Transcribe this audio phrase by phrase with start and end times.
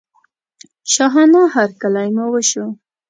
[0.93, 2.65] شاهانه هرکلی مو وشو.